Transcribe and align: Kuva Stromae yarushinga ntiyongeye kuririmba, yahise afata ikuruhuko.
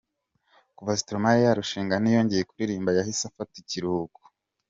Kuva 0.77 0.93
Stromae 0.99 1.39
yarushinga 1.47 1.95
ntiyongeye 1.97 2.43
kuririmba, 2.49 2.95
yahise 2.97 3.23
afata 3.29 3.53
ikuruhuko. 3.61 4.19